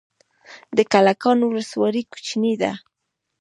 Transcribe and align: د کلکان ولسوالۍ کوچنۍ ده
د 0.77 0.79
کلکان 0.93 1.37
ولسوالۍ 1.43 2.03
کوچنۍ 2.11 2.53
ده 2.61 2.71